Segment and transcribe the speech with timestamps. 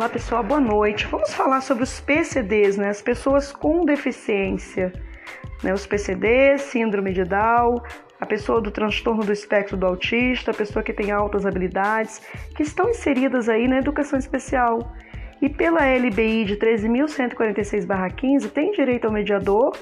[0.00, 1.06] Olá pessoal, boa noite.
[1.08, 2.88] Vamos falar sobre os PCDs, né?
[2.88, 4.94] As pessoas com deficiência,
[5.62, 5.74] né?
[5.74, 7.82] Os PCDs, síndrome de Down,
[8.18, 12.22] a pessoa do transtorno do espectro do autista, a pessoa que tem altas habilidades,
[12.56, 14.90] que estão inseridas aí na educação especial.
[15.42, 19.76] E pela LBI de 13.146/15 tem direito ao mediador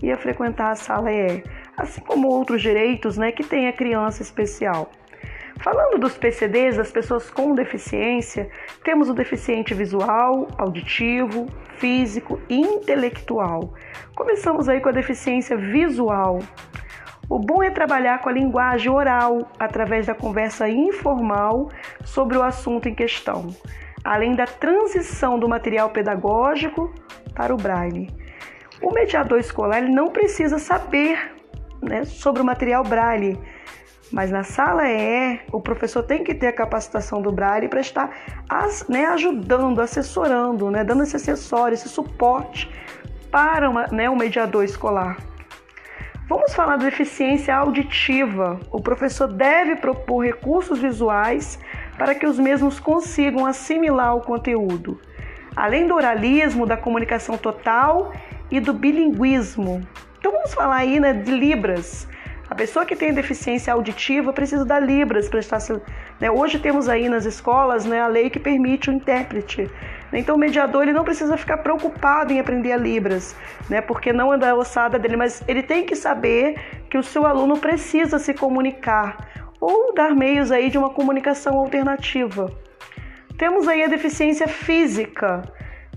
[0.00, 1.42] e a frequentar a sala EE,
[1.76, 4.92] assim como outros direitos, né, que tem a criança especial.
[5.60, 8.50] Falando dos PCDs, das pessoas com deficiência,
[8.82, 13.72] temos o deficiente visual, auditivo, físico e intelectual.
[14.14, 16.40] Começamos aí com a deficiência visual.
[17.28, 21.70] O bom é trabalhar com a linguagem oral, através da conversa informal
[22.04, 23.48] sobre o assunto em questão,
[24.04, 26.92] além da transição do material pedagógico
[27.34, 28.10] para o braille.
[28.82, 31.32] O mediador escolar ele não precisa saber
[31.80, 33.38] né, sobre o material braille,
[34.12, 38.10] mas na sala E, o professor tem que ter a capacitação do Braille para estar
[38.88, 42.70] né, ajudando, assessorando, né, dando esse acessório, esse suporte
[43.30, 45.16] para uma, né, um mediador escolar.
[46.26, 48.58] Vamos falar da deficiência auditiva.
[48.70, 51.58] O professor deve propor recursos visuais
[51.98, 54.98] para que os mesmos consigam assimilar o conteúdo.
[55.54, 58.12] Além do oralismo, da comunicação total
[58.50, 59.86] e do bilinguismo.
[60.18, 62.08] Então vamos falar aí né, de Libras.
[62.54, 65.58] A pessoa que tem deficiência auditiva precisa da Libras para estar.
[66.20, 66.30] Né?
[66.30, 69.68] Hoje temos aí nas escolas né, a lei que permite o intérprete.
[70.12, 73.34] Então o mediador ele não precisa ficar preocupado em aprender a Libras,
[73.68, 73.80] né?
[73.80, 76.54] porque não é da ossada dele, mas ele tem que saber
[76.88, 82.52] que o seu aluno precisa se comunicar ou dar meios aí de uma comunicação alternativa.
[83.36, 85.42] Temos aí a deficiência física.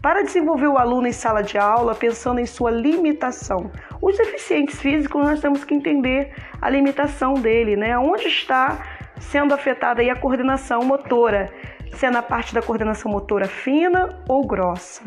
[0.01, 3.71] Para desenvolver o aluno em sala de aula, pensando em sua limitação.
[4.01, 7.97] Os deficientes físicos, nós temos que entender a limitação dele, né?
[7.97, 8.77] Onde está
[9.19, 11.51] sendo afetada aí a coordenação motora,
[11.93, 15.01] se é na parte da coordenação motora fina ou grossa.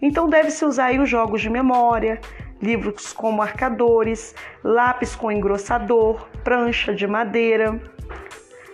[0.00, 2.20] Então deve-se usar aí os jogos de memória,
[2.60, 4.34] livros com marcadores,
[4.64, 7.80] lápis com engrossador, prancha de madeira.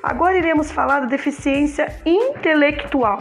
[0.03, 3.21] Agora iremos falar da deficiência intelectual.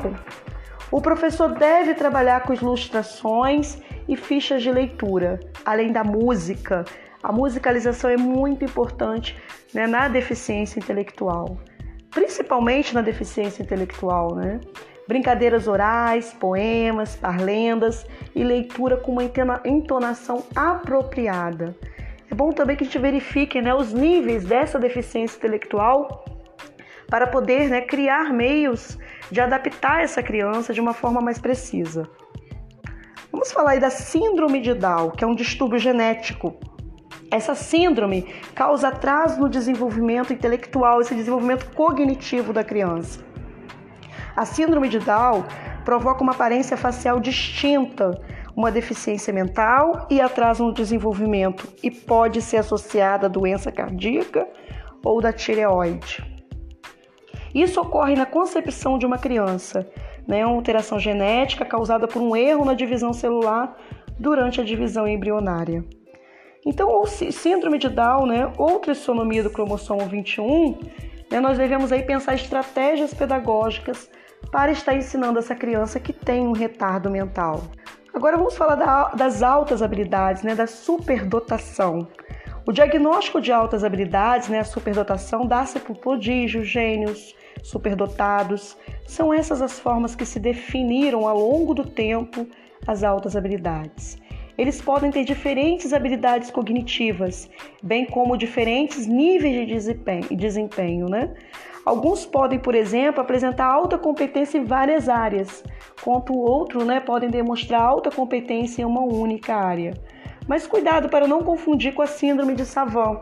[0.90, 3.78] O professor deve trabalhar com ilustrações
[4.08, 6.86] e fichas de leitura, além da música.
[7.22, 9.36] A musicalização é muito importante
[9.74, 11.58] né, na deficiência intelectual,
[12.10, 14.62] principalmente na deficiência intelectual, né?
[15.06, 19.24] Brincadeiras orais, poemas, parlendas e leitura com uma
[19.66, 21.76] entonação apropriada.
[22.30, 26.26] É bom também que a gente verifique né, os níveis dessa deficiência intelectual
[27.10, 28.98] para poder né, criar meios
[29.32, 32.10] de adaptar essa criança de uma forma mais precisa.
[33.32, 36.56] Vamos falar aí da síndrome de Down, que é um distúrbio genético.
[37.30, 38.24] Essa síndrome
[38.56, 43.20] causa atraso no desenvolvimento intelectual, esse desenvolvimento cognitivo da criança.
[44.36, 45.44] A síndrome de Down
[45.84, 48.12] provoca uma aparência facial distinta,
[48.56, 54.48] uma deficiência mental e atraso no desenvolvimento e pode ser associada a doença cardíaca
[55.04, 56.37] ou da tireoide.
[57.58, 59.90] Isso ocorre na concepção de uma criança,
[60.28, 60.46] né?
[60.46, 63.76] uma alteração genética causada por um erro na divisão celular
[64.20, 65.84] durante a divisão embrionária.
[66.64, 70.78] Então, o síndrome de Down, né, ou trissonomia do cromossomo 21,
[71.32, 74.08] né, nós devemos aí pensar estratégias pedagógicas
[74.52, 77.64] para estar ensinando essa criança que tem um retardo mental.
[78.14, 82.08] Agora vamos falar da, das altas habilidades, né, da superdotação.
[82.68, 88.78] O diagnóstico de altas habilidades, né, a superdotação, dá-se por prodígios, gênios, superdotados.
[89.06, 92.48] São essas as formas que se definiram ao longo do tempo
[92.86, 94.18] as altas habilidades.
[94.58, 97.48] Eles podem ter diferentes habilidades cognitivas,
[97.84, 101.08] bem como diferentes níveis de desempenho.
[101.08, 101.32] Né?
[101.86, 105.64] Alguns podem, por exemplo, apresentar alta competência em várias áreas,
[106.00, 109.94] enquanto outros né, podem demonstrar alta competência em uma única área.
[110.48, 113.22] Mas cuidado para não confundir com a síndrome de Savant.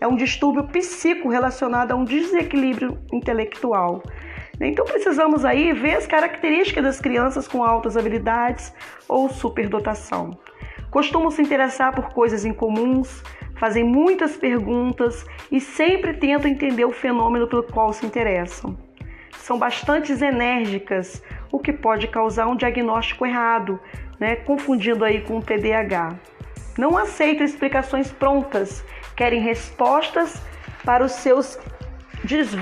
[0.00, 4.02] É um distúrbio psíquico relacionado a um desequilíbrio intelectual.
[4.60, 8.72] Então precisamos aí ver as características das crianças com altas habilidades
[9.08, 10.38] ou superdotação.
[10.90, 13.22] Costumam se interessar por coisas incomuns,
[13.58, 18.76] fazem muitas perguntas e sempre tentam entender o fenômeno pelo qual se interessam.
[19.38, 21.22] São bastante enérgicas,
[21.52, 23.80] o que pode causar um diagnóstico errado,
[24.18, 26.18] né, confundindo aí com o TDAH.
[26.78, 28.84] Não aceitam explicações prontas,
[29.20, 30.40] querem respostas
[30.82, 31.58] para os seus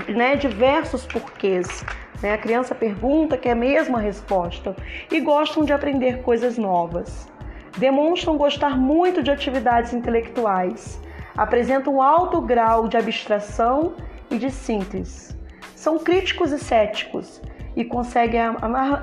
[0.08, 1.84] né, diversos porquês.
[2.20, 2.32] Né?
[2.32, 4.74] A criança pergunta, quer a mesma resposta
[5.08, 7.28] e gostam de aprender coisas novas.
[7.76, 11.00] Demonstram gostar muito de atividades intelectuais,
[11.36, 13.94] apresentam um alto grau de abstração
[14.28, 15.38] e de síntese.
[15.76, 17.40] São críticos e céticos
[17.78, 18.36] e consegue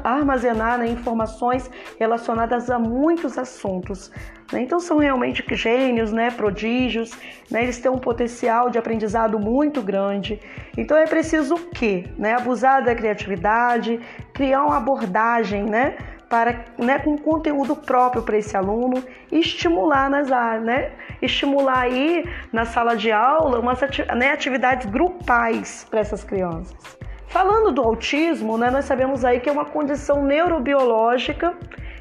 [0.03, 4.11] armazenar né, informações relacionadas a muitos assuntos.
[4.51, 4.63] Né?
[4.63, 7.17] Então são realmente gênios, né, prodígios,
[7.49, 7.63] né?
[7.63, 10.41] eles têm um potencial de aprendizado muito grande.
[10.77, 12.03] Então é preciso o quê?
[12.17, 12.33] Né?
[12.33, 13.97] Abusar da criatividade,
[14.33, 15.95] criar uma abordagem, né?
[16.27, 19.01] para, né, com conteúdo próprio para esse aluno
[19.31, 20.91] e estimular nas áreas, né?
[21.21, 23.79] Estimular aí na sala de aula umas
[24.17, 27.04] né, atividades grupais para essas crianças.
[27.35, 31.53] Falando do autismo, né, nós sabemos aí que é uma condição neurobiológica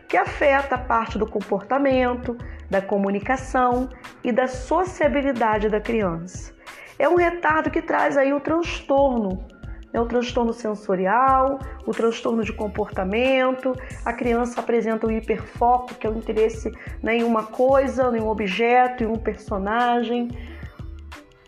[0.06, 2.38] que afeta a parte do comportamento,
[2.70, 3.90] da comunicação
[4.22, 6.54] e da sociabilidade da criança.
[7.00, 9.44] É um retardo que traz aí o transtorno,
[9.92, 16.10] né, o transtorno sensorial, o transtorno de comportamento, a criança apresenta o hiperfoco, que é
[16.10, 16.70] o interesse
[17.02, 20.28] né, em uma coisa, em um objeto, em um personagem.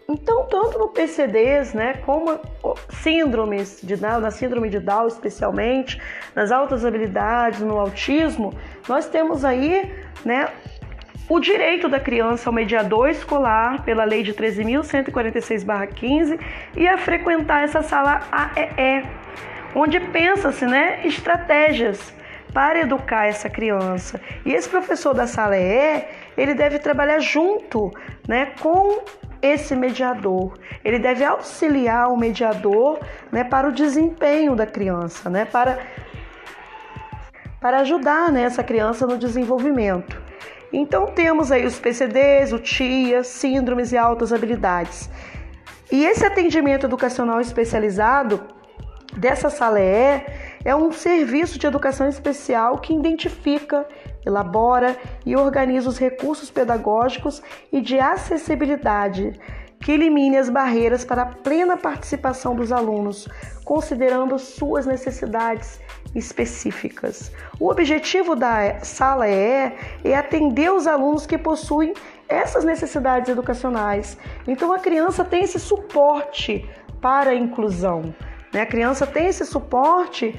[0.09, 2.41] Então, tanto no PCDs, né, como
[2.91, 6.01] síndromes de Down, na síndrome de Down especialmente,
[6.35, 8.55] nas altas habilidades, no autismo,
[8.89, 9.93] nós temos aí,
[10.25, 10.49] né,
[11.29, 16.39] o direito da criança ao mediador escolar pela lei de 13.146/15
[16.77, 19.05] e a frequentar essa sala AEE,
[19.75, 22.15] onde pensa-se, né, estratégias
[22.55, 24.21] para educar essa criança.
[24.45, 26.05] E esse professor da sala EE,
[26.39, 27.91] ele deve trabalhar junto,
[28.29, 29.01] né, com
[29.47, 30.59] esse mediador.
[30.85, 32.99] Ele deve auxiliar o mediador
[33.31, 35.79] né, para o desempenho da criança, né, para,
[37.61, 40.21] para ajudar né, essa criança no desenvolvimento.
[40.73, 45.09] Então temos aí os PCDs, o TIA, síndromes e altas habilidades.
[45.91, 48.43] E esse atendimento educacional especializado
[49.17, 50.25] dessa sala E
[50.65, 53.87] é um serviço de educação especial que identifica,
[54.27, 57.43] elabora e organiza os recursos pedagógicos
[57.73, 59.39] e de acessibilidade
[59.81, 63.29] que elimine as barreiras para a plena participação dos alunos,
[63.65, 65.81] considerando suas necessidades
[66.15, 67.31] específicas.
[67.61, 71.95] O objetivo da sala E é atender os alunos que possuem
[72.29, 74.19] essas necessidades educacionais.
[74.49, 76.69] Então a criança tem esse suporte
[77.01, 78.15] para a inclusão.
[78.53, 78.63] Né?
[78.63, 80.35] A criança tem esse suporte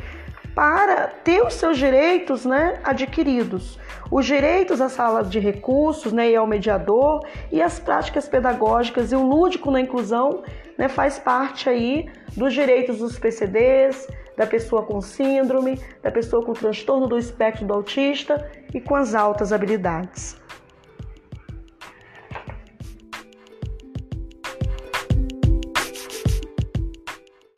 [0.58, 3.78] para ter os seus direitos né, adquiridos.
[4.10, 9.16] Os direitos à sala de recursos né, e ao mediador e as práticas pedagógicas e
[9.16, 10.42] o lúdico na inclusão
[10.76, 16.54] né, faz parte aí dos direitos dos PCDs, da pessoa com síndrome, da pessoa com
[16.54, 20.42] transtorno do espectro do autista e com as altas habilidades.